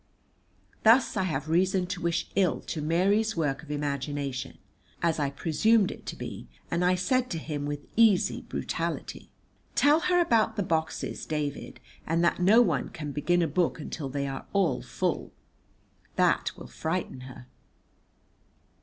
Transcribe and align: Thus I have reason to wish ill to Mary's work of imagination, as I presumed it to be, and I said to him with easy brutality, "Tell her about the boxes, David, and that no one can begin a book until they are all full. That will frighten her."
Thus 0.81 1.15
I 1.15 1.25
have 1.25 1.47
reason 1.47 1.85
to 1.85 2.01
wish 2.01 2.31
ill 2.35 2.61
to 2.61 2.81
Mary's 2.81 3.37
work 3.37 3.61
of 3.61 3.69
imagination, 3.69 4.57
as 5.03 5.19
I 5.19 5.29
presumed 5.29 5.91
it 5.91 6.07
to 6.07 6.15
be, 6.15 6.47
and 6.71 6.83
I 6.83 6.95
said 6.95 7.29
to 7.29 7.37
him 7.37 7.67
with 7.67 7.85
easy 7.95 8.41
brutality, 8.41 9.29
"Tell 9.75 9.99
her 9.99 10.19
about 10.19 10.55
the 10.55 10.63
boxes, 10.63 11.27
David, 11.27 11.79
and 12.07 12.23
that 12.23 12.39
no 12.41 12.63
one 12.63 12.89
can 12.89 13.11
begin 13.11 13.43
a 13.43 13.47
book 13.47 13.79
until 13.79 14.09
they 14.09 14.25
are 14.27 14.47
all 14.53 14.81
full. 14.81 15.33
That 16.15 16.51
will 16.57 16.65
frighten 16.65 17.19
her." 17.29 17.45